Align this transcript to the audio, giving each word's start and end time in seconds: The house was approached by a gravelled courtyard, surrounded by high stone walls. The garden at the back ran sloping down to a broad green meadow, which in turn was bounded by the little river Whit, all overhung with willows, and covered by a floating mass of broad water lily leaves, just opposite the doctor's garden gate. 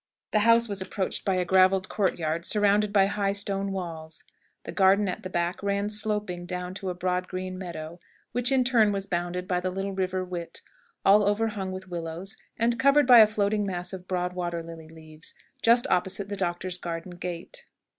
The 0.31 0.39
house 0.39 0.67
was 0.67 0.81
approached 0.81 1.23
by 1.25 1.35
a 1.35 1.45
gravelled 1.45 1.87
courtyard, 1.87 2.43
surrounded 2.43 2.91
by 2.91 3.05
high 3.05 3.33
stone 3.33 3.71
walls. 3.71 4.23
The 4.63 4.71
garden 4.71 5.07
at 5.07 5.21
the 5.21 5.29
back 5.29 5.61
ran 5.61 5.91
sloping 5.91 6.47
down 6.47 6.73
to 6.73 6.89
a 6.89 6.95
broad 6.95 7.27
green 7.27 7.55
meadow, 7.55 7.99
which 8.31 8.51
in 8.51 8.63
turn 8.63 8.91
was 8.91 9.05
bounded 9.05 9.47
by 9.47 9.59
the 9.59 9.69
little 9.69 9.93
river 9.93 10.25
Whit, 10.25 10.63
all 11.05 11.23
overhung 11.23 11.71
with 11.71 11.87
willows, 11.87 12.35
and 12.57 12.79
covered 12.79 13.05
by 13.05 13.19
a 13.19 13.27
floating 13.27 13.63
mass 13.63 13.93
of 13.93 14.07
broad 14.07 14.33
water 14.33 14.63
lily 14.63 14.89
leaves, 14.89 15.35
just 15.61 15.85
opposite 15.91 16.29
the 16.29 16.35
doctor's 16.35 16.79
garden 16.79 17.11
gate. 17.17 17.67